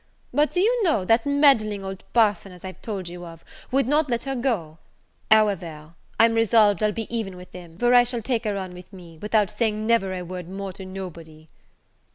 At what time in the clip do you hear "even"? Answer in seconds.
7.15-7.37